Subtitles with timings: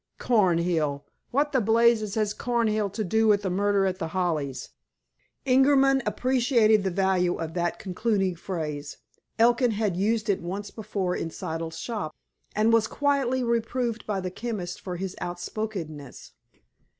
[0.17, 1.05] Cornhill!
[1.29, 4.69] What the blazes has Cornhill to do with the murder at The Hollies?"
[5.45, 8.97] Ingerman appreciated the value of that concluding phrase.
[9.37, 12.15] Elkin had used it once before in Siddle's shop,
[12.55, 16.31] and was quietly reproved by the chemist for his outspokenness.